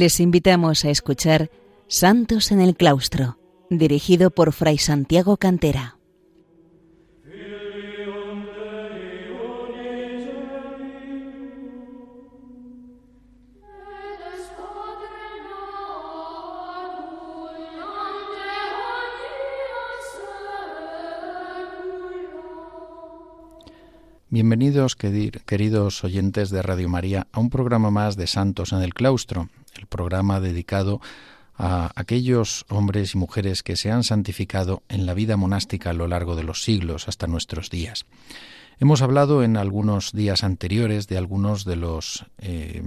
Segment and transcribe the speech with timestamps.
[0.00, 1.50] Les invitamos a escuchar
[1.86, 3.36] Santos en el Claustro,
[3.68, 5.98] dirigido por Fray Santiago Cantera.
[24.30, 29.50] Bienvenidos, queridos oyentes de Radio María, a un programa más de Santos en el Claustro,
[29.80, 31.00] el programa dedicado
[31.56, 36.06] a aquellos hombres y mujeres que se han santificado en la vida monástica a lo
[36.06, 38.06] largo de los siglos hasta nuestros días.
[38.78, 42.80] Hemos hablado en algunos días anteriores de algunos de los eh,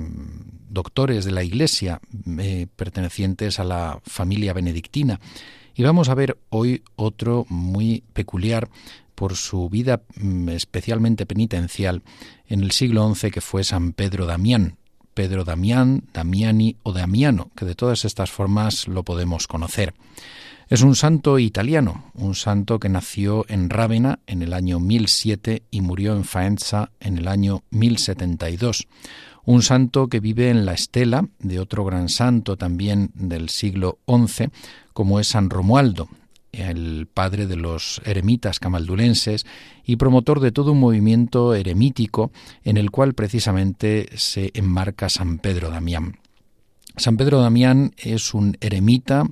[0.69, 1.99] doctores de la Iglesia
[2.39, 5.19] eh, pertenecientes a la familia benedictina
[5.75, 8.69] y vamos a ver hoy otro muy peculiar
[9.13, 12.01] por su vida mm, especialmente penitencial
[12.47, 14.77] en el siglo XI que fue San Pedro Damián.
[15.13, 19.93] Pedro Damián, Damiani o Damiano, que de todas estas formas lo podemos conocer.
[20.69, 25.81] Es un santo italiano, un santo que nació en Rávena en el año 1007 y
[25.81, 28.87] murió en Faenza en el año 1072.
[29.45, 34.49] Un santo que vive en la estela de otro gran santo también del siglo XI,
[34.93, 36.07] como es San Romualdo,
[36.53, 39.45] el padre de los eremitas camaldulenses
[39.83, 42.31] y promotor de todo un movimiento eremítico
[42.63, 46.19] en el cual precisamente se enmarca San Pedro Damián.
[46.95, 49.25] San Pedro Damián es un eremita,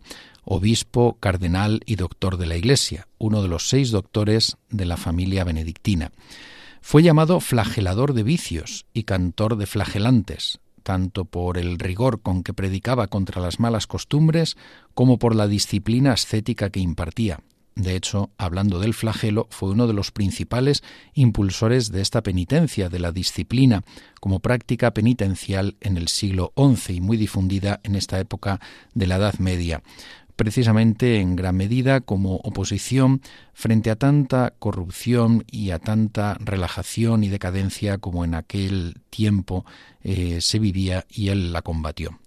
[0.44, 5.44] obispo, cardenal y doctor de la Iglesia, uno de los seis doctores de la familia
[5.44, 6.11] benedictina.
[6.81, 12.53] Fue llamado flagelador de vicios y cantor de flagelantes, tanto por el rigor con que
[12.53, 14.58] predicaba contra las malas costumbres
[14.94, 17.40] como por la disciplina ascética que impartía.
[17.75, 20.84] De hecho, hablando del flagelo, fue uno de los principales
[21.14, 23.84] impulsores de esta penitencia, de la disciplina,
[24.20, 28.59] como práctica penitencial en el siglo XI y muy difundida en esta época
[28.94, 29.84] de la Edad Media
[30.41, 33.22] precisamente en gran medida como oposición
[33.53, 39.68] frente a tanta corrupción y a tanta relajación y decadencia como en aquel tiempo
[40.03, 42.18] eh, se vivía y él la combatió.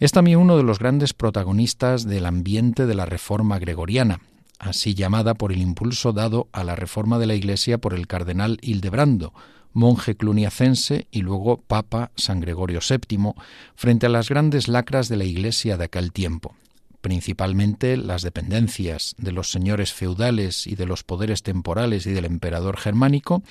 [0.00, 4.18] Es también uno de los grandes protagonistas del ambiente de la Reforma gregoriana,
[4.58, 8.58] así llamada por el impulso dado a la reforma de la Iglesia por el cardenal
[8.62, 9.32] Hildebrando,
[9.72, 13.34] monje cluniacense y luego Papa San Gregorio VII,
[13.76, 16.56] frente a las grandes lacras de la Iglesia de aquel tiempo
[17.04, 22.78] principalmente las dependencias de los señores feudales y de los poderes temporales y del emperador
[22.78, 23.42] germánico,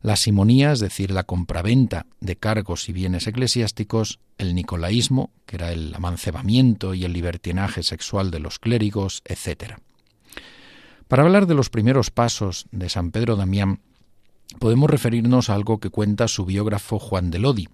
[0.00, 5.72] la simonía, es decir, la compraventa de cargos y bienes eclesiásticos, el nicolaísmo, que era
[5.72, 9.74] el amancebamiento y el libertinaje sexual de los clérigos, etc.
[11.08, 13.80] Para hablar de los primeros pasos de San Pedro Damián,
[14.60, 17.68] podemos referirnos a algo que cuenta su biógrafo Juan de Lodi,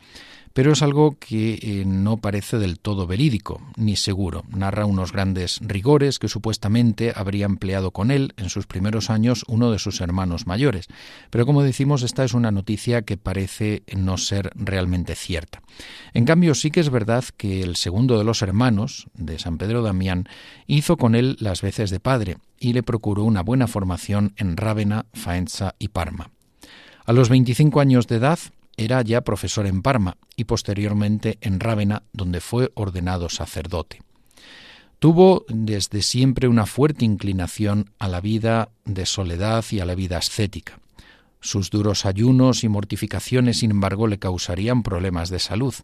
[0.52, 4.44] pero es algo que eh, no parece del todo verídico ni seguro.
[4.48, 9.70] Narra unos grandes rigores que supuestamente habría empleado con él en sus primeros años uno
[9.70, 10.88] de sus hermanos mayores.
[11.30, 15.62] Pero como decimos, esta es una noticia que parece no ser realmente cierta.
[16.14, 19.82] En cambio, sí que es verdad que el segundo de los hermanos, de San Pedro
[19.82, 20.28] Damián,
[20.66, 25.06] hizo con él las veces de padre y le procuró una buena formación en Rávena,
[25.14, 26.30] Faenza y Parma.
[27.06, 28.38] A los 25 años de edad,
[28.80, 34.00] era ya profesor en Parma y posteriormente en Rávena, donde fue ordenado sacerdote.
[34.98, 40.16] Tuvo desde siempre una fuerte inclinación a la vida de soledad y a la vida
[40.16, 40.78] ascética.
[41.42, 45.74] Sus duros ayunos y mortificaciones, sin embargo, le causarían problemas de salud,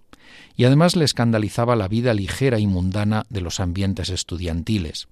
[0.56, 5.08] y además le escandalizaba la vida ligera y mundana de los ambientes estudiantiles.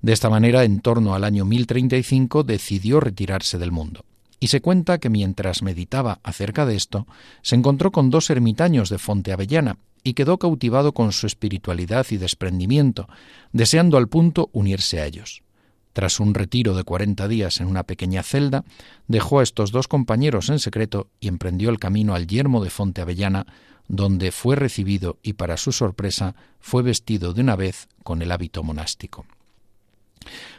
[0.00, 4.04] De esta manera, en torno al año 1035, decidió retirarse del mundo
[4.42, 7.06] y se cuenta que mientras meditaba acerca de esto,
[7.42, 12.16] se encontró con dos ermitaños de Fonte Avellana y quedó cautivado con su espiritualidad y
[12.16, 13.08] desprendimiento,
[13.52, 15.44] deseando al punto unirse a ellos.
[15.92, 18.64] Tras un retiro de cuarenta días en una pequeña celda,
[19.06, 23.00] dejó a estos dos compañeros en secreto y emprendió el camino al yermo de Fonte
[23.00, 23.46] Avellana,
[23.86, 28.64] donde fue recibido y para su sorpresa fue vestido de una vez con el hábito
[28.64, 29.24] monástico.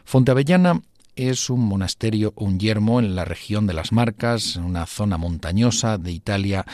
[0.05, 0.81] Fonte Avellana
[1.15, 6.11] es un monasterio, un yermo en la región de las Marcas, una zona montañosa de
[6.11, 6.65] Italia,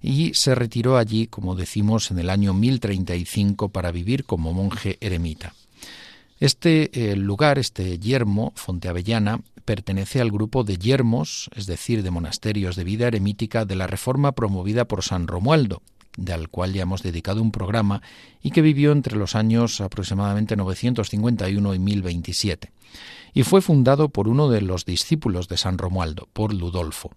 [0.00, 5.54] y se retiró allí, como decimos, en el año 1035 para vivir como monje eremita.
[6.40, 12.76] Este eh, lugar, este yermo, Fonteavellana, pertenece al grupo de yermos, es decir, de monasterios
[12.76, 15.82] de vida eremítica de la reforma promovida por San Romualdo,
[16.18, 18.02] del cual ya hemos dedicado un programa
[18.42, 22.72] y que vivió entre los años aproximadamente 951 y 1027
[23.32, 27.12] y fue fundado por uno de los discípulos de San Romualdo, por Ludolfo.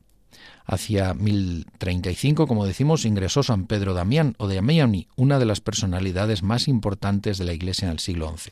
[0.66, 6.44] Hacia 1035, como decimos, ingresó San Pedro Damián o de Damiani, una de las personalidades
[6.44, 8.52] más importantes de la Iglesia en el siglo XI.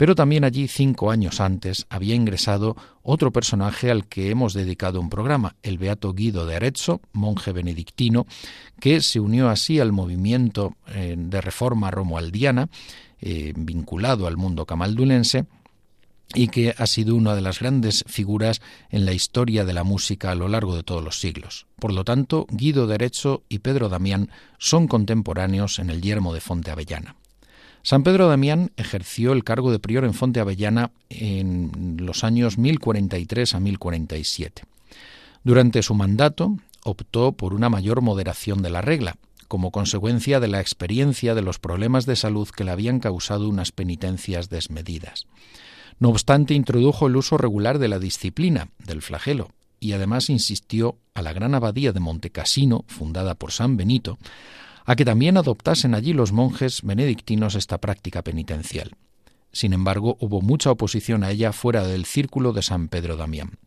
[0.00, 5.10] Pero también allí, cinco años antes, había ingresado otro personaje al que hemos dedicado un
[5.10, 8.26] programa, el beato Guido de Arezzo, monje benedictino,
[8.80, 12.70] que se unió así al movimiento eh, de reforma romualdiana,
[13.20, 15.44] eh, vinculado al mundo camaldulense,
[16.32, 20.30] y que ha sido una de las grandes figuras en la historia de la música
[20.30, 21.66] a lo largo de todos los siglos.
[21.78, 26.40] Por lo tanto, Guido de Arezzo y Pedro Damián son contemporáneos en el yermo de
[26.40, 27.16] Fonte Avellana.
[27.82, 33.54] San Pedro Damián ejerció el cargo de prior en Fonte Avellana en los años 1043
[33.54, 34.62] a 1047.
[35.42, 39.16] Durante su mandato optó por una mayor moderación de la regla,
[39.48, 43.72] como consecuencia de la experiencia de los problemas de salud que le habían causado unas
[43.72, 45.26] penitencias desmedidas.
[45.98, 49.50] No obstante, introdujo el uso regular de la disciplina, del flagelo,
[49.80, 54.18] y además insistió a la gran abadía de Montecassino, fundada por San Benito,
[54.84, 58.96] a que también adoptasen allí los monjes benedictinos esta práctica penitencial.
[59.52, 63.58] Sin embargo, hubo mucha oposición a ella fuera del círculo de San Pedro Damián.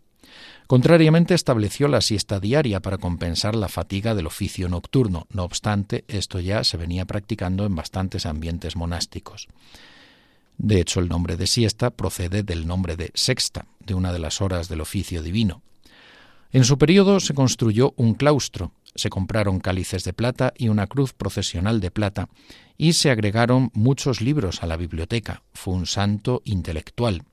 [0.67, 5.27] Contrariamente, estableció la siesta diaria para compensar la fatiga del oficio nocturno.
[5.29, 9.47] No obstante, esto ya se venía practicando en bastantes ambientes monásticos.
[10.57, 14.41] De hecho, el nombre de siesta procede del nombre de sexta, de una de las
[14.41, 15.61] horas del oficio divino.
[16.51, 21.13] En su periodo se construyó un claustro, se compraron cálices de plata y una cruz
[21.13, 22.29] procesional de plata,
[22.77, 25.43] y se agregaron muchos libros a la biblioteca.
[25.53, 27.23] Fue un santo intelectual.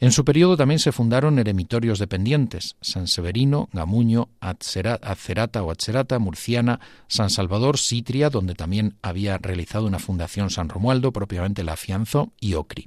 [0.00, 6.78] En su periodo también se fundaron eremitorios dependientes, San Severino, Gamuño, Acerata o Acerata, Murciana,
[7.08, 12.54] San Salvador, Sitria, donde también había realizado una fundación San Romualdo, propiamente la afianzó, y
[12.54, 12.86] Ocri.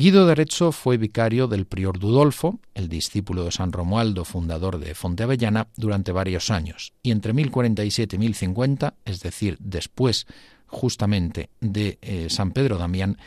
[0.00, 4.94] Guido de Arezzo fue vicario del prior Dudolfo, el discípulo de San Romualdo, fundador de
[4.94, 10.28] Fonte Avellana, durante varios años, y entre 1047 y 1050, es decir, después
[10.68, 13.18] justamente de eh, San Pedro Damián,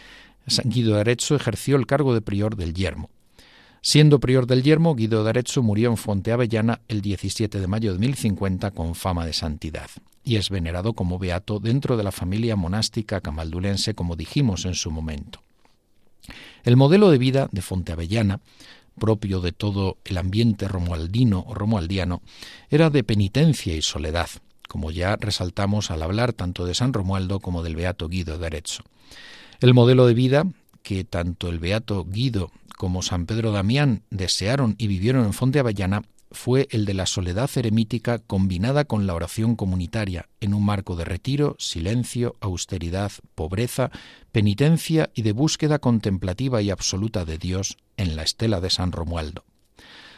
[0.63, 3.09] Guido de Arezzo ejerció el cargo de prior del Yermo.
[3.81, 7.91] Siendo prior del Yermo, Guido de Arezzo murió en Fonte Avellana el 17 de mayo
[7.91, 9.89] de 1050 con fama de santidad
[10.23, 14.89] y es venerado como beato dentro de la familia monástica camaldulense como dijimos en su
[14.89, 15.41] momento.
[16.63, 18.39] El modelo de vida de Fonteavellana,
[18.99, 22.21] propio de todo el ambiente romualdino o romualdiano,
[22.69, 24.29] era de penitencia y soledad,
[24.67, 28.83] como ya resaltamos al hablar tanto de San Romualdo como del Beato Guido de Arezzo.
[29.59, 30.45] El modelo de vida
[30.83, 36.67] que tanto el Beato Guido como San Pedro Damián desearon y vivieron en Fonteavellana fue
[36.71, 41.55] el de la soledad eremítica combinada con la oración comunitaria, en un marco de retiro,
[41.59, 43.91] silencio, austeridad, pobreza,
[44.31, 49.43] penitencia y de búsqueda contemplativa y absoluta de Dios en la estela de San Romualdo.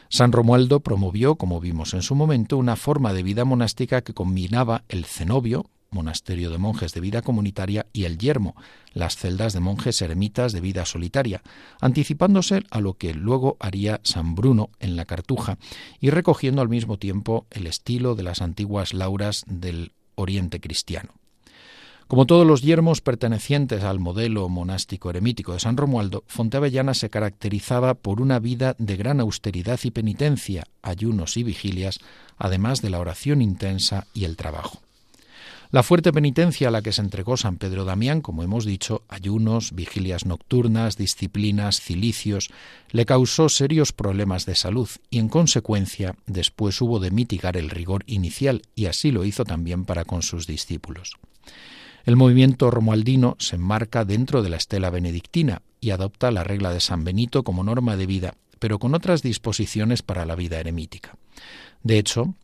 [0.10, 4.83] San Romualdo promovió, como vimos en su momento, una forma de vida monástica que combinaba
[4.88, 8.56] el cenobio, monasterio de monjes de vida comunitaria, y el yermo,
[8.94, 11.42] las celdas de monjes eremitas de vida solitaria,
[11.80, 15.57] anticipándose a lo que luego haría San Bruno en la Cartuja
[16.00, 21.14] y recogiendo al mismo tiempo el estilo de las antiguas lauras del Oriente cristiano.
[22.07, 27.95] Como todos los yermos pertenecientes al modelo monástico eremítico de San Romualdo, Fonteavellana se caracterizaba
[27.95, 32.00] por una vida de gran austeridad y penitencia, ayunos y vigilias,
[32.38, 34.82] además de la oración intensa y el trabajo.
[35.73, 39.71] La fuerte penitencia a la que se entregó San Pedro Damián, como hemos dicho, ayunos,
[39.73, 42.51] vigilias nocturnas, disciplinas, cilicios,
[42.92, 48.03] le causó serios problemas de salud y en consecuencia después hubo de mitigar el rigor
[48.06, 51.15] inicial y así lo hizo también para con sus discípulos.
[52.06, 56.81] El movimiento romualdino se enmarca dentro de la estela benedictina y adopta la regla de
[56.81, 61.18] San Benito como norma de vida, pero con otras disposiciones para la vida eremítica.
[61.81, 62.35] De hecho,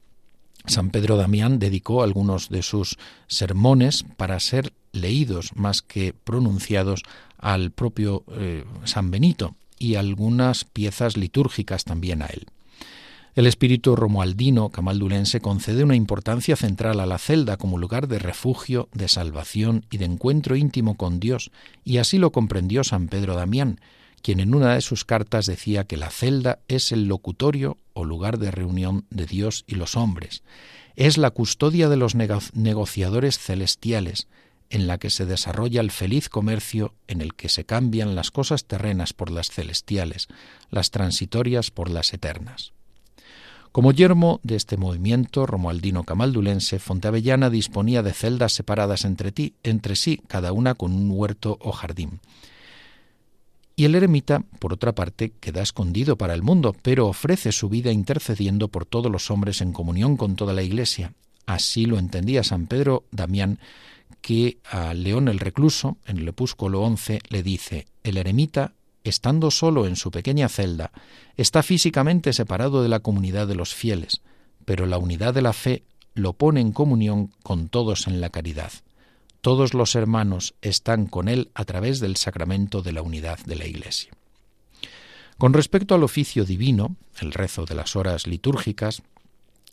[0.69, 2.97] San Pedro Damián dedicó algunos de sus
[3.27, 7.03] sermones para ser leídos más que pronunciados
[7.39, 12.45] al propio eh, San Benito y algunas piezas litúrgicas también a él.
[13.35, 18.89] El espíritu romualdino camaldulense concede una importancia central a la celda como lugar de refugio,
[18.93, 21.51] de salvación y de encuentro íntimo con Dios,
[21.83, 23.79] y así lo comprendió San Pedro Damián,
[24.19, 28.37] quien en una de sus cartas decía que la celda es el locutorio o lugar
[28.37, 30.43] de reunión de Dios y los hombres,
[30.95, 34.27] es la custodia de los negociadores celestiales,
[34.69, 38.65] en la que se desarrolla el feliz comercio en el que se cambian las cosas
[38.65, 40.27] terrenas por las celestiales,
[40.69, 42.73] las transitorias por las eternas.
[43.71, 49.95] Como yermo de este movimiento romualdino camaldulense, Fonteavellana disponía de celdas separadas entre, ti, entre
[49.95, 52.19] sí, cada una con un huerto o jardín
[53.79, 57.93] Y el eremita, por otra parte, queda escondido para el mundo, pero ofrece su vida
[57.93, 61.13] intercediendo por todos los hombres en comunión con toda la Iglesia.
[61.45, 63.57] Así lo entendía San Pedro Damián,
[64.19, 68.73] que a León el Recluso, en el opúsculo 11, le dice, el eremita,
[69.05, 70.91] estando solo en su pequeña celda,
[71.37, 74.19] está físicamente separado de la comunidad de los fieles,
[74.65, 75.83] pero la unidad de la fe
[76.15, 78.73] lo pone en comunión con todos en la caridad.
[79.41, 83.65] Todos los hermanos están con él a través del sacramento de la unidad de la
[83.65, 84.11] Iglesia.
[85.37, 89.01] Con respecto al oficio divino, el rezo de las horas litúrgicas,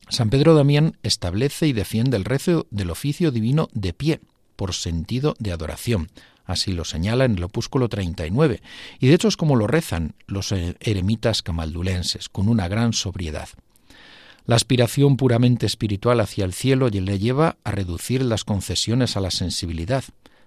[0.09, 4.21] San Pedro Damián establece y defiende el rezo del oficio divino de pie,
[4.55, 6.09] por sentido de adoración.
[6.45, 8.63] Así lo señala en el opúsculo 39,
[9.01, 13.49] y de hecho es como lo rezan los eremitas camaldulenses, con una gran sobriedad.
[14.47, 19.33] La aspiración puramente espiritual hacia el cielo le lleva a reducir las concesiones a la
[19.33, 20.05] sensibilidad.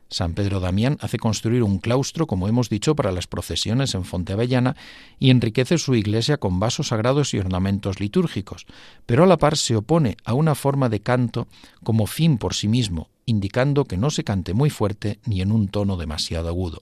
[0.08, 4.78] San Pedro Damián hace construir un claustro, como hemos dicho, para las procesiones en Fontevellana
[5.20, 8.68] y enriquece su iglesia con vasos sagrados y ornamentos litúrgicos,
[9.06, 11.50] pero a la par se opone a una forma de canto
[11.84, 15.68] como fin por sí mismo, indicando que no se cante muy fuerte ni en un
[15.68, 16.82] tono demasiado agudo.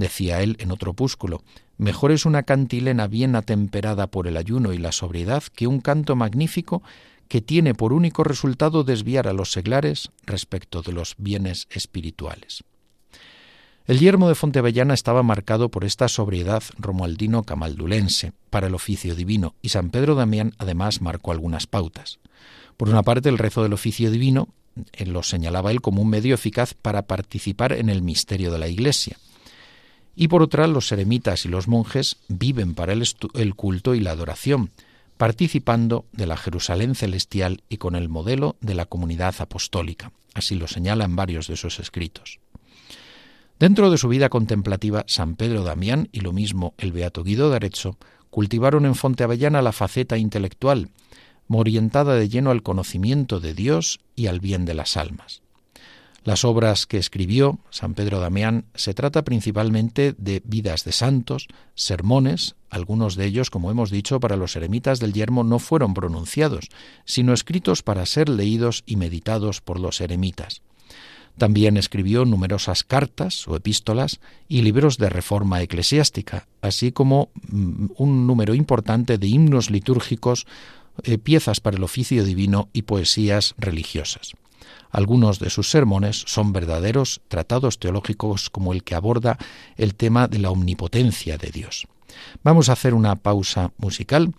[0.00, 1.42] Decía él en otro opúsculo,
[1.76, 6.16] Mejor es una cantilena bien atemperada por el ayuno y la sobriedad que un canto
[6.16, 6.82] magnífico
[7.28, 12.64] que tiene por único resultado desviar a los seglares respecto de los bienes espirituales.
[13.84, 19.54] El yermo de Fontevellana estaba marcado por esta sobriedad romualdino camaldulense para el oficio divino,
[19.60, 22.20] y San Pedro Damián además marcó algunas pautas.
[22.78, 24.48] Por una parte, el rezo del oficio divino
[24.94, 28.68] eh, lo señalaba él como un medio eficaz para participar en el misterio de la
[28.68, 29.18] Iglesia
[30.14, 34.70] y por otra los eremitas y los monjes viven para el, culto y la adoración,
[35.16, 40.12] participando de la Jerusalén celestial y con el modelo de la comunidad apostólica.
[40.34, 42.40] Así lo señala en varios de sus escritos.
[43.58, 47.56] Dentro de su vida contemplativa, San Pedro Damián y lo mismo el Beato Guido de
[47.56, 47.98] Arezzo
[48.30, 50.88] cultivaron en Fonte Avellana la faceta intelectual,
[51.58, 55.42] orientada de lleno al conocimiento de Dios y al bien de las almas.
[56.22, 62.56] Las obras que escribió San Pedro Damián se trata principalmente de vidas de santos, sermones,
[62.68, 66.68] algunos de ellos, como hemos dicho, para los eremitas del yermo no fueron pronunciados,
[67.06, 70.60] sino escritos para ser leídos y meditados por los eremitas.
[71.38, 78.26] También escribió numerosas cartas o epístolas y libros de reforma eclesiástica, así como mm, un
[78.26, 80.46] número importante de himnos litúrgicos,
[81.02, 84.34] eh, piezas para el oficio divino y poesías religiosas.
[84.90, 89.38] Algunos de sus sermones son verdaderos tratados teológicos como el que aborda
[89.76, 91.86] el tema de la omnipotencia de Dios.
[92.42, 94.34] Vamos a hacer una pausa musical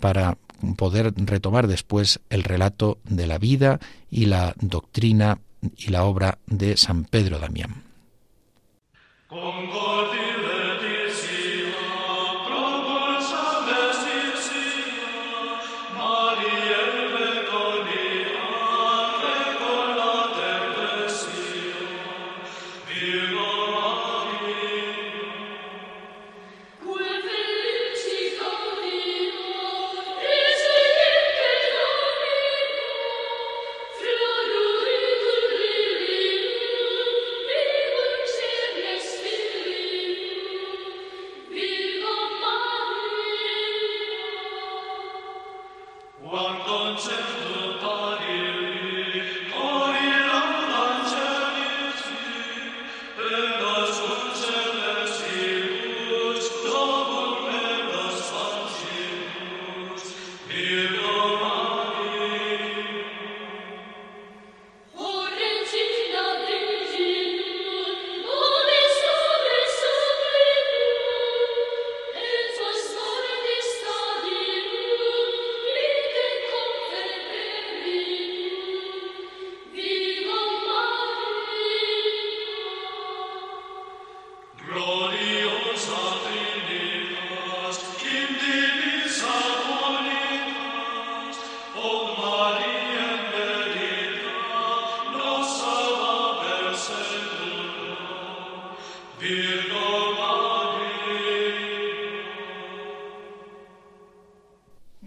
[0.00, 0.38] para
[0.76, 3.80] poder retomar después el relato de la vida
[4.10, 5.38] y la doctrina
[5.76, 7.82] y la obra de San Pedro Damián.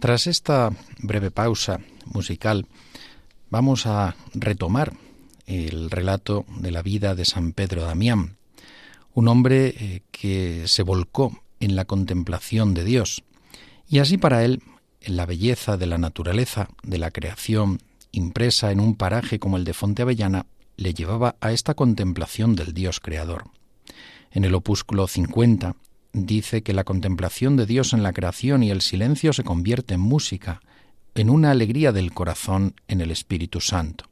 [0.10, 0.72] Tras esta
[1.04, 2.66] breve pausa musical,
[3.52, 4.94] vamos a retomar
[5.46, 8.38] el relato de la vida de San Pedro Damián,
[9.14, 13.24] un hombre eh, que se volcó en la contemplación de Dios,
[13.88, 14.64] y así para él,
[15.00, 17.80] en la belleza de la naturaleza, de la creación,
[18.12, 22.74] impresa en un paraje como el de Fonte Avellana, le llevaba a esta contemplación del
[22.74, 23.44] Dios creador.
[24.32, 25.76] En el opúsculo 50
[26.14, 30.02] dice que la contemplación de Dios en la creación y el silencio se convierte en
[30.02, 30.62] música,
[31.16, 34.06] en una alegría del corazón en el Espíritu Santo.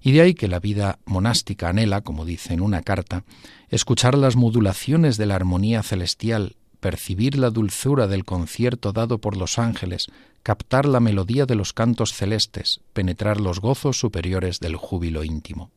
[0.00, 3.24] Y de ahí que la vida monástica anhela, como dice en una carta,
[3.68, 9.58] escuchar las modulaciones de la armonía celestial, percibir la dulzura del concierto dado por los
[9.58, 10.08] ángeles,
[10.42, 15.70] captar la melodía de los cantos celestes, penetrar los gozos superiores del júbilo íntimo.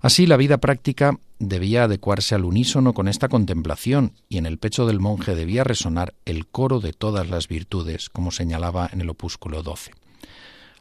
[0.00, 4.86] Así la vida práctica debía adecuarse al unísono con esta contemplación y en el pecho
[4.86, 9.62] del monje debía resonar el coro de todas las virtudes, como señalaba en el opúsculo
[9.62, 9.92] 12.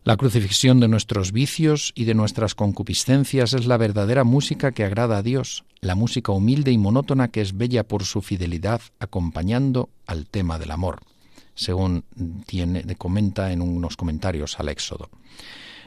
[0.05, 5.17] La crucifixión de nuestros vicios y de nuestras concupiscencias es la verdadera música que agrada
[5.17, 10.27] a Dios, la música humilde y monótona que es bella por su fidelidad acompañando al
[10.27, 11.01] tema del amor,
[11.55, 12.05] según
[12.45, 15.09] tiene, comenta en unos comentarios al Éxodo.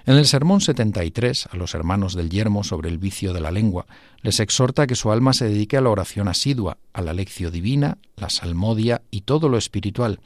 [0.04, 3.86] En el Sermón 73, a los hermanos del yermo sobre el vicio de la lengua,
[4.20, 7.98] les exhorta que su alma se dedique a la oración asidua, a la lección divina,
[8.16, 10.18] la salmodia y todo lo espiritual,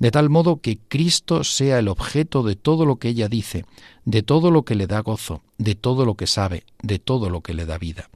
[0.00, 3.66] de tal modo que Cristo sea el objeto de todo lo que ella dice,
[4.04, 7.40] de todo lo que le da gozo, de todo lo que sabe, de todo lo
[7.40, 8.10] que le da vida.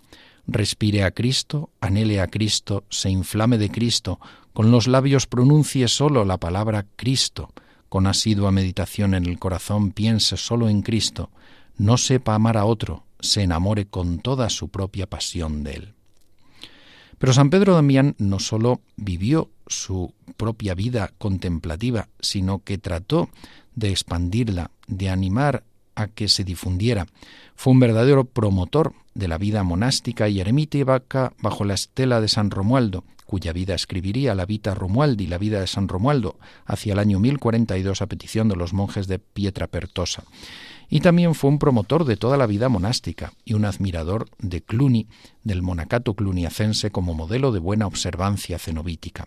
[0.49, 4.19] Respire a Cristo, anhele a Cristo, se inflame de Cristo,
[4.53, 7.51] con los labios pronuncie solo la palabra Cristo,
[7.95, 11.31] con asidua meditación en el corazón piense solo en Cristo,
[11.79, 15.95] no sepa amar a otro, se enamore con toda su propia pasión de él.
[17.19, 23.31] Pero San Pedro Damián no sólo vivió su propia vida contemplativa, sino que trató
[23.77, 25.63] de expandirla, de animar
[25.95, 27.07] a que se difundiera.
[27.55, 32.51] Fue un verdadero promotor de la vida monástica y eremítica bajo la estela de San
[32.51, 37.19] Romualdo, cuya vida escribiría la Vita Romualdi, la vida de San Romualdo, hacia el año
[37.19, 40.25] 1042 a petición de los monjes de Pietra Pertosa.
[40.89, 45.09] Y también fue un promotor de toda la vida monástica y un admirador de Cluny,
[45.43, 49.27] del monacato cluniacense como modelo de buena observancia cenobítica.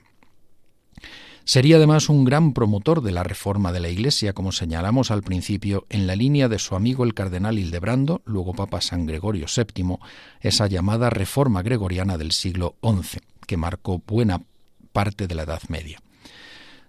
[1.44, 5.86] Sería además un gran promotor de la reforma de la Iglesia, como señalamos al principio,
[5.90, 9.98] en la línea de su amigo el cardenal Hildebrando, luego Papa San Gregorio VII,
[10.42, 14.44] esa llamada reforma gregoriana del siglo XI que marcó buena
[14.92, 16.00] parte de la Edad Media.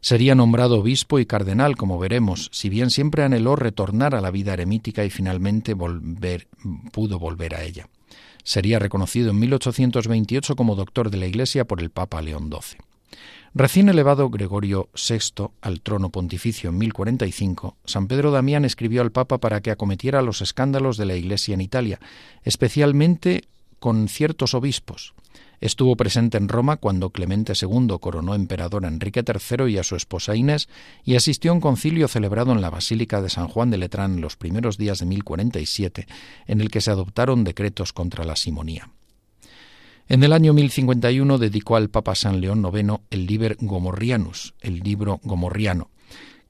[0.00, 4.52] Sería nombrado obispo y cardenal, como veremos, si bien siempre anheló retornar a la vida
[4.52, 6.46] eremítica y finalmente volver,
[6.92, 7.88] pudo volver a ella.
[8.44, 12.78] Sería reconocido en 1828 como doctor de la Iglesia por el Papa León XII.
[13.54, 19.38] Recién elevado Gregorio VI al trono pontificio en 1045, San Pedro Damián escribió al Papa
[19.38, 21.98] para que acometiera los escándalos de la Iglesia en Italia,
[22.44, 23.44] especialmente
[23.80, 25.14] con ciertos obispos.
[25.60, 29.96] Estuvo presente en Roma cuando Clemente II coronó emperador a Enrique III y a su
[29.96, 30.68] esposa Inés
[31.04, 34.20] y asistió a un concilio celebrado en la Basílica de San Juan de Letrán en
[34.20, 36.06] los primeros días de 1047,
[36.46, 38.90] en el que se adoptaron decretos contra la simonía.
[40.08, 45.20] En el año 1051 dedicó al Papa San León IX el Liber Gomorrianus, el libro
[45.22, 45.90] gomorriano,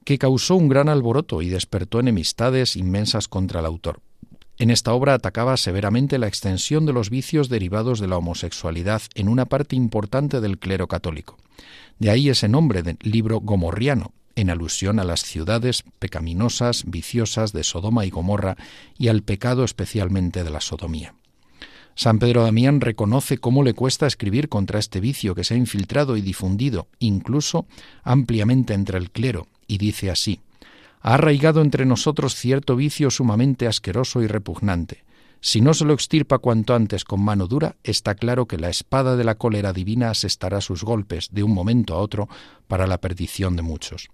[0.05, 4.01] que causó un gran alboroto y despertó enemistades inmensas contra el autor.
[4.59, 9.29] En esta obra atacaba severamente la extensión de los vicios derivados de la homosexualidad en
[9.29, 11.37] una parte importante del clero católico.
[11.97, 17.63] De ahí ese nombre de libro gomorriano, en alusión a las ciudades pecaminosas, viciosas de
[17.63, 18.57] Sodoma y Gomorra
[18.97, 21.15] y al pecado especialmente de la sodomía.
[21.95, 26.17] San Pedro Damián reconoce cómo le cuesta escribir contra este vicio que se ha infiltrado
[26.17, 27.65] y difundido, incluso
[28.03, 30.41] ampliamente entre el clero, y dice así
[31.01, 35.03] ha arraigado entre nosotros cierto vicio sumamente asqueroso y repugnante.
[35.41, 39.15] Si no se lo extirpa cuanto antes con mano dura, está claro que la espada
[39.15, 42.27] de la cólera divina asestará sus golpes de un momento a otro
[42.67, 44.09] para la perdición de muchos.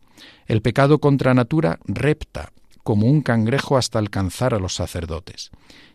[0.46, 2.52] El pecado contra natura repta
[2.86, 5.50] como un cangrejo hasta alcanzar a los sacerdotes.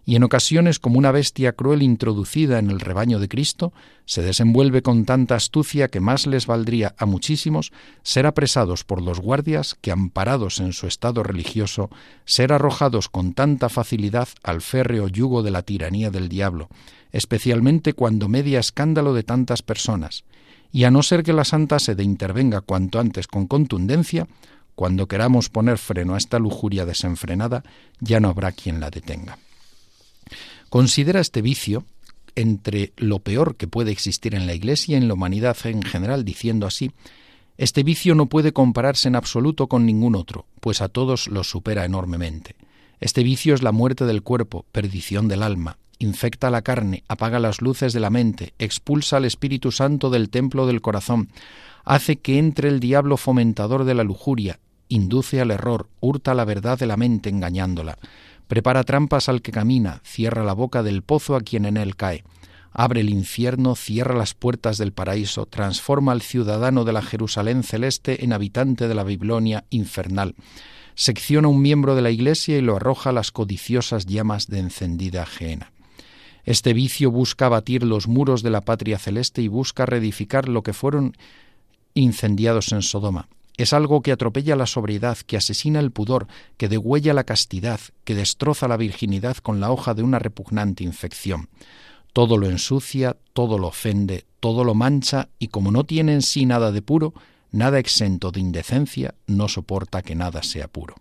[0.05, 3.73] Y en ocasiones como una bestia cruel introducida en el rebaño de Cristo,
[4.07, 7.71] se desenvuelve con tanta astucia que más les valdría a muchísimos
[8.03, 11.91] ser apresados por los guardias que, amparados en su estado religioso,
[12.25, 16.71] ser arrojados con tanta facilidad al férreo yugo de la tiranía del diablo,
[17.13, 20.25] especialmente cuando media escándalo de tantas personas,
[20.73, 24.27] y a no ser que la Santa Sede intervenga cuanto antes con contundencia,
[24.75, 27.63] cuando queramos poner freno a esta lujuria desenfrenada,
[28.01, 29.39] ya no habrá quien la detenga.
[30.69, 31.85] Considera este vicio
[32.37, 36.25] entre lo peor que puede existir en la Iglesia y en la humanidad en general,
[36.25, 36.93] diciendo así,
[37.59, 41.85] este vicio no puede compararse en absoluto con ningún otro, pues a todos los supera
[41.85, 42.55] enormemente.
[43.01, 47.61] Este vicio es la muerte del cuerpo, perdición del alma, infecta la carne, apaga las
[47.61, 51.29] luces de la mente, expulsa al Espíritu Santo del templo del corazón,
[51.85, 56.79] hace que entre el diablo fomentador de la lujuria, induce al error, hurta la verdad
[56.79, 57.99] de la mente engañándola,
[58.49, 62.25] prepara trampas al que camina, cierra la boca del pozo a quien en él cae,
[62.73, 68.25] abre el infierno, cierra las puertas del paraíso, transforma al ciudadano de la Jerusalén celeste
[68.25, 70.35] en habitante de la Babilonia infernal,
[70.95, 75.27] secciona un miembro de la Iglesia y lo arroja a las codiciosas llamas de encendida
[75.27, 75.73] gehenna.
[76.45, 80.73] Este vicio busca abatir los muros de la patria celeste y busca reedificar lo que
[80.73, 81.17] fueron
[81.95, 83.29] incendiados en Sodoma.
[83.57, 88.15] Es algo que atropella la sobriedad, que asesina el pudor, que degüella la castidad, que
[88.15, 91.49] destroza la virginidad con la hoja de una repugnante infección.
[92.13, 96.47] Todo lo ensucia, todo lo ofende, todo lo mancha, y como no tiene en sí
[96.47, 97.13] nada de puro,
[97.53, 100.95] nada exento de indecencia, no soporta que nada sea puro.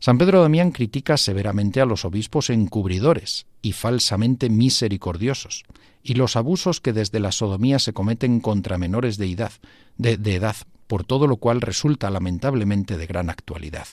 [0.00, 5.64] San Pedro Damián critica severamente a los obispos encubridores y falsamente misericordiosos,
[6.04, 9.52] y los abusos que desde la sodomía se cometen contra menores de edad,
[9.96, 10.56] de, de edad,
[10.86, 13.88] por todo lo cual resulta lamentablemente de gran actualidad.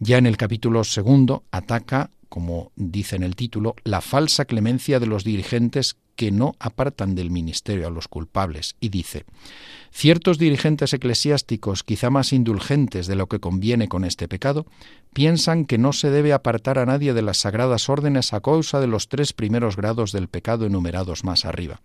[0.00, 5.06] Ya en el capítulo segundo ataca, como dice en el título, la falsa clemencia de
[5.06, 9.24] los dirigentes que no apartan del ministerio a los culpables, y dice
[9.90, 14.64] Ciertos dirigentes eclesiásticos, quizá más indulgentes de lo que conviene con este pecado,
[15.12, 18.86] piensan que no se debe apartar a nadie de las sagradas órdenes a causa de
[18.86, 21.80] los tres primeros grados del pecado enumerados más arriba.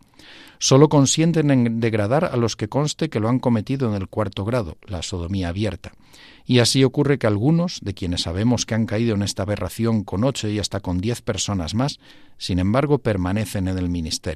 [0.60, 4.46] Solo consienten en degradar a los que conste que lo han cometido en el cuarto
[4.46, 5.94] grado, la sodomía abierta.
[6.46, 10.24] Y así ocurre que algunos, de quienes sabemos que han caído en esta aberración con
[10.24, 12.00] ocho y hasta con diez personas más,
[12.38, 14.27] sin embargo permanecen en el ministerio.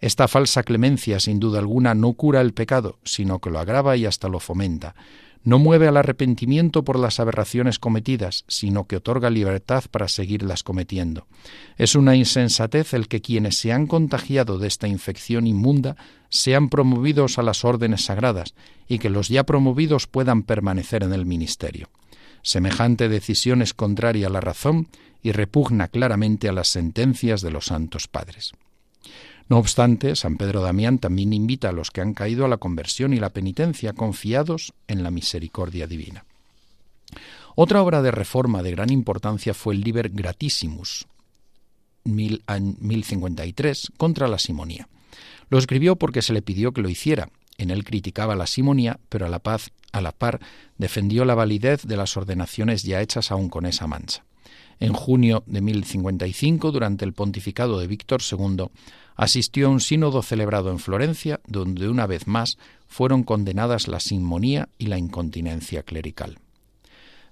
[0.00, 4.06] Esta falsa clemencia, sin duda alguna, no cura el pecado, sino que lo agrava y
[4.06, 4.94] hasta lo fomenta.
[5.42, 11.28] No mueve al arrepentimiento por las aberraciones cometidas, sino que otorga libertad para seguirlas cometiendo.
[11.78, 15.96] Es una insensatez el que quienes se han contagiado de esta infección inmunda
[16.30, 18.54] sean promovidos a las órdenes sagradas
[18.88, 21.90] y que los ya promovidos puedan permanecer en el ministerio.
[22.42, 24.88] Semejante decisión es contraria a la razón
[25.22, 28.52] y repugna claramente a las sentencias de los santos padres.
[29.48, 33.12] No obstante, San Pedro Damián también invita a los que han caído a la conversión
[33.12, 36.24] y la penitencia, confiados en la misericordia divina.
[37.54, 41.06] Otra obra de reforma de gran importancia fue el Liber Gratissimus,
[42.04, 44.88] 1053, contra la simonía.
[45.48, 47.30] Lo escribió porque se le pidió que lo hiciera.
[47.58, 50.40] En él criticaba la simonía, pero a la paz, a la par,
[50.76, 54.24] defendió la validez de las ordenaciones ya hechas aún con esa mancha.
[54.78, 58.66] En junio de 1055, durante el pontificado de Víctor II,
[59.14, 64.68] asistió a un sínodo celebrado en Florencia, donde una vez más fueron condenadas la simonía
[64.78, 66.38] y la incontinencia clerical.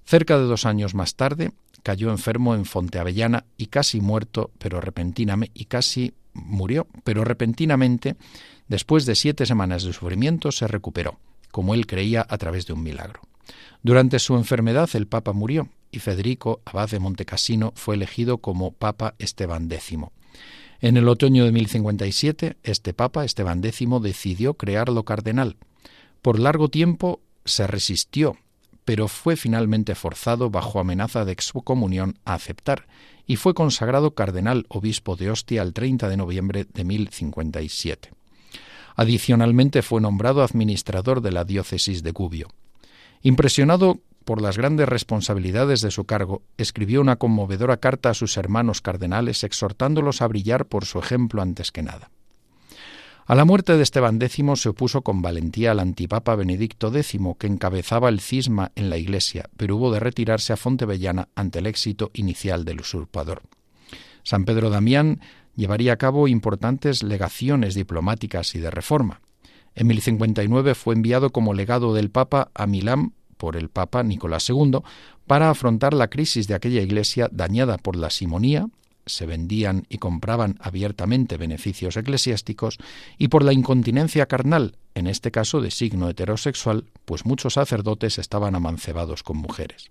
[0.05, 1.53] Cerca de dos años más tarde,
[1.83, 8.17] cayó enfermo en Fonteavellana y casi muerto, pero repentinamente, y casi murió, pero repentinamente,
[8.69, 11.19] después de siete semanas de sufrimiento, se recuperó,
[11.51, 13.21] como él creía a través de un milagro.
[13.83, 19.15] Durante su enfermedad el Papa murió y Federico, abad de Montecassino, fue elegido como Papa
[19.19, 19.97] Esteban X.
[20.81, 25.57] En el otoño de 1057, este Papa, Esteban X, decidió crearlo cardenal.
[26.21, 28.37] Por largo tiempo se resistió,
[28.85, 32.87] pero fue finalmente forzado bajo amenaza de excomunión a aceptar
[33.27, 38.11] y fue consagrado cardenal obispo de Ostia el 30 de noviembre de 1057.
[38.97, 42.49] Adicionalmente fue nombrado administrador de la diócesis de Gubbio.
[43.23, 48.81] Impresionado por las grandes responsabilidades de su cargo, escribió una conmovedora carta a sus hermanos
[48.81, 52.11] cardenales exhortándolos a brillar por su ejemplo antes que nada.
[53.27, 57.47] A la muerte de Esteban X se opuso con valentía al antipapa Benedicto X, que
[57.47, 62.11] encabezaba el cisma en la Iglesia, pero hubo de retirarse a Fontebellana ante el éxito
[62.13, 63.41] inicial del usurpador.
[64.25, 65.21] San Pedro Damián
[65.57, 69.23] llevaría a cabo importantes legaciones diplomáticas y de reforma.
[69.75, 74.79] En 1059 fue enviado como legado del Papa a Milán por el Papa Nicolás II
[75.27, 78.67] para afrontar la crisis de aquella iglesia dañada por la simonía,
[79.07, 82.79] se vendían y compraban abiertamente beneficios eclesiásticos,
[83.19, 88.55] y por la incontinencia carnal, en este caso de signo heterosexual, pues muchos sacerdotes estaban
[88.55, 89.91] amancebados con mujeres.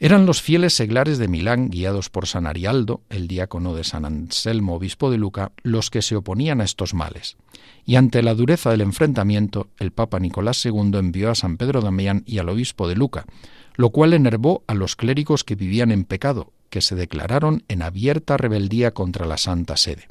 [0.00, 4.76] Eran los fieles seglares de Milán, guiados por San Arialdo, el diácono de San Anselmo,
[4.76, 7.36] obispo de Luca, los que se oponían a estos males.
[7.84, 12.22] Y ante la dureza del enfrentamiento, el Papa Nicolás II envió a San Pedro Damián
[12.26, 13.26] y al obispo de Luca,
[13.74, 18.36] lo cual enervó a los clérigos que vivían en pecado, que se declararon en abierta
[18.36, 20.06] rebeldía contra la Santa Sede.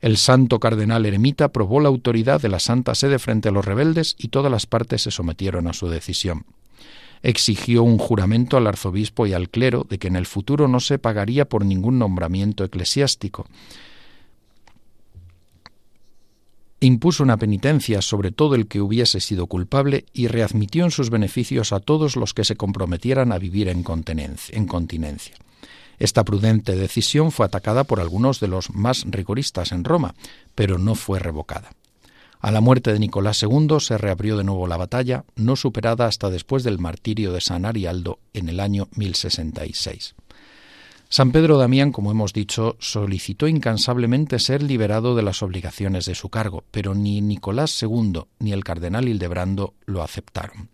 [0.00, 4.16] El santo cardenal eremita probó la autoridad de la Santa Sede frente a los rebeldes
[4.18, 6.46] y todas las partes se sometieron a su decisión
[7.24, 10.98] exigió un juramento al arzobispo y al clero de que en el futuro no se
[10.98, 13.46] pagaría por ningún nombramiento eclesiástico.
[16.80, 21.72] Impuso una penitencia sobre todo el que hubiese sido culpable y readmitió en sus beneficios
[21.72, 25.34] a todos los que se comprometieran a vivir en continencia.
[25.98, 30.14] Esta prudente decisión fue atacada por algunos de los más rigoristas en Roma,
[30.54, 31.70] pero no fue revocada.
[32.44, 36.28] A la muerte de Nicolás II se reabrió de nuevo la batalla, no superada hasta
[36.28, 40.14] después del martirio de San Arialdo en el año 1066.
[41.08, 46.28] San Pedro Damián, como hemos dicho, solicitó incansablemente ser liberado de las obligaciones de su
[46.28, 50.68] cargo, pero ni Nicolás II ni el cardenal Hildebrando lo aceptaron.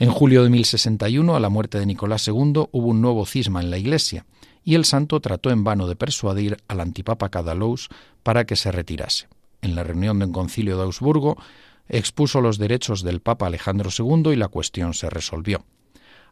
[0.00, 3.70] En julio de 1061, a la muerte de Nicolás II, hubo un nuevo cisma en
[3.70, 4.26] la Iglesia,
[4.64, 7.88] y el santo trató en vano de persuadir al antipapa Cadalous
[8.24, 9.28] para que se retirase.
[9.62, 11.36] En la reunión del concilio de Augsburgo,
[11.88, 15.64] expuso los derechos del papa Alejandro II y la cuestión se resolvió.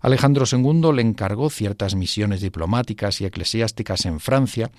[0.00, 4.70] Alejandro II le encargó ciertas misiones diplomáticas y eclesiásticas en Francia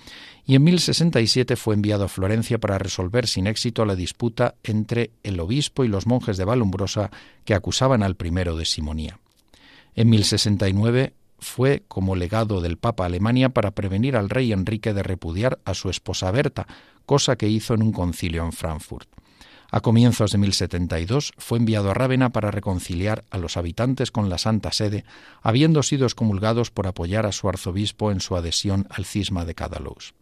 [0.46, 5.40] y en 1067 fue enviado a Florencia para resolver sin éxito la disputa entre el
[5.40, 7.10] obispo y los monjes de Valumbrosa
[7.44, 9.18] que acusaban al primero de simonía.
[9.94, 15.02] En 1069 fue como legado del Papa a Alemania para prevenir al rey Enrique de
[15.02, 16.66] repudiar a su esposa Berta,
[17.06, 19.08] cosa que hizo en un concilio en Frankfurt.
[19.70, 24.38] A comienzos de 1072 fue enviado a Rávena para reconciliar a los habitantes con la
[24.38, 25.04] Santa Sede,
[25.42, 30.14] habiendo sido excomulgados por apoyar a su arzobispo en su adhesión al cisma de Cadalous.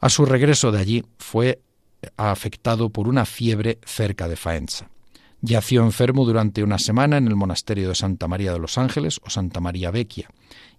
[0.00, 1.60] A su regreso de allí fue
[2.16, 4.88] afectado por una fiebre cerca de Faenza.
[5.42, 9.30] Yació enfermo durante una semana en el monasterio de Santa María de los Ángeles o
[9.30, 10.28] Santa María Vecchia,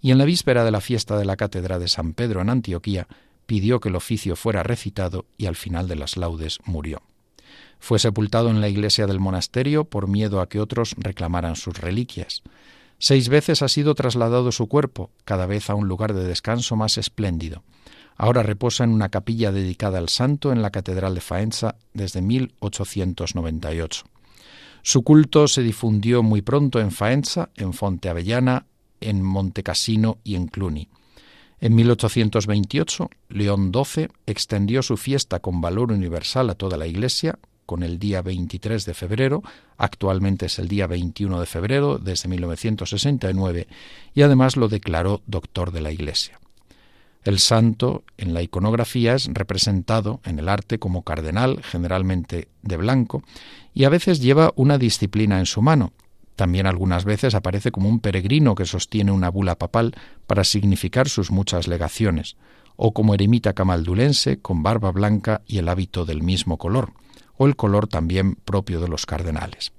[0.01, 3.07] y en la víspera de la fiesta de la Cátedra de San Pedro en Antioquía
[3.47, 7.01] pidió que el oficio fuera recitado y al final de las laudes murió.
[7.79, 12.43] Fue sepultado en la iglesia del monasterio por miedo a que otros reclamaran sus reliquias.
[12.99, 16.99] Seis veces ha sido trasladado su cuerpo, cada vez a un lugar de descanso más
[16.99, 17.63] espléndido.
[18.15, 24.03] Ahora reposa en una capilla dedicada al santo en la Catedral de Faenza desde 1898.
[24.83, 28.65] Su culto se difundió muy pronto en Faenza, en Fonte Avellana,
[28.99, 30.87] en Montecassino y en Cluny.
[31.59, 37.83] En 1828, León XII extendió su fiesta con valor universal a toda la Iglesia, con
[37.83, 39.43] el día 23 de febrero,
[39.77, 43.67] actualmente es el día 21 de febrero desde 1969,
[44.13, 46.39] y además lo declaró doctor de la Iglesia.
[47.23, 53.23] El santo en la iconografía es representado en el arte como cardenal, generalmente de blanco,
[53.73, 55.93] y a veces lleva una disciplina en su mano.
[56.35, 59.93] También algunas veces aparece como un peregrino que sostiene una bula papal
[60.25, 62.37] para significar sus muchas legaciones,
[62.75, 66.93] o como eremita camaldulense con barba blanca y el hábito del mismo color
[67.41, 69.71] o el color también propio de los cardenales.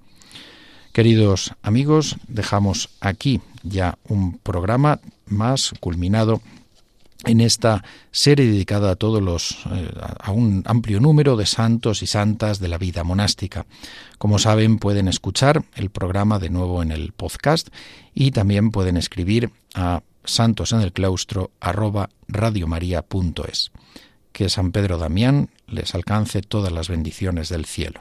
[0.92, 6.42] Queridos amigos, dejamos aquí ya un programa más culminado
[7.24, 12.06] en esta serie dedicada a todos los eh, a un amplio número de santos y
[12.06, 13.66] santas de la vida monástica.
[14.18, 17.68] Como saben, pueden escuchar el programa de nuevo en el podcast
[18.14, 21.50] y también pueden escribir a santosenelclaustro
[24.32, 28.00] que San Pedro Damián les alcance todas las bendiciones del cielo.